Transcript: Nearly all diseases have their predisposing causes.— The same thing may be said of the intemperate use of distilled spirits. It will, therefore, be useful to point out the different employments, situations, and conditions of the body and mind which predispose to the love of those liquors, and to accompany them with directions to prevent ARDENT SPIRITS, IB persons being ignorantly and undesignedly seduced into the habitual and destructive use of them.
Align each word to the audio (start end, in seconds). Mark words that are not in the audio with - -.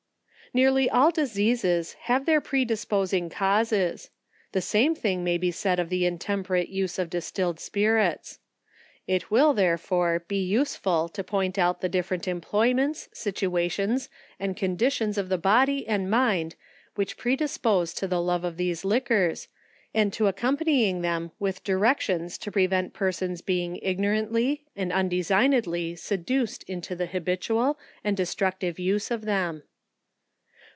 Nearly 0.53 0.89
all 0.89 1.11
diseases 1.11 1.93
have 1.93 2.25
their 2.25 2.41
predisposing 2.41 3.29
causes.— 3.29 4.09
The 4.51 4.59
same 4.59 4.95
thing 4.95 5.23
may 5.23 5.37
be 5.37 5.49
said 5.49 5.79
of 5.79 5.87
the 5.87 6.05
intemperate 6.05 6.67
use 6.67 6.99
of 6.99 7.09
distilled 7.09 7.57
spirits. 7.57 8.37
It 9.07 9.31
will, 9.31 9.53
therefore, 9.53 10.25
be 10.27 10.43
useful 10.43 11.07
to 11.07 11.23
point 11.23 11.57
out 11.57 11.79
the 11.79 11.87
different 11.87 12.27
employments, 12.27 13.07
situations, 13.13 14.09
and 14.41 14.57
conditions 14.57 15.17
of 15.17 15.29
the 15.29 15.37
body 15.37 15.87
and 15.87 16.11
mind 16.11 16.55
which 16.95 17.15
predispose 17.15 17.93
to 17.93 18.05
the 18.05 18.21
love 18.21 18.43
of 18.43 18.57
those 18.57 18.83
liquors, 18.83 19.47
and 19.93 20.11
to 20.11 20.27
accompany 20.27 20.91
them 20.91 21.31
with 21.39 21.63
directions 21.63 22.37
to 22.39 22.51
prevent 22.51 22.87
ARDENT 22.93 22.95
SPIRITS, 22.95 23.05
IB 23.05 23.07
persons 23.07 23.41
being 23.41 23.75
ignorantly 23.81 24.65
and 24.75 24.91
undesignedly 24.91 25.95
seduced 25.95 26.63
into 26.63 26.93
the 26.93 27.05
habitual 27.05 27.79
and 28.03 28.17
destructive 28.17 28.77
use 28.79 29.09
of 29.09 29.23
them. 29.23 29.63